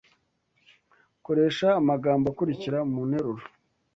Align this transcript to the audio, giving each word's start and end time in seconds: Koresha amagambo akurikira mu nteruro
Koresha 1.25 1.67
amagambo 1.79 2.25
akurikira 2.31 2.79
mu 2.91 3.01
nteruro 3.09 3.43